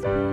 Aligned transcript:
Christmas. 0.00 0.29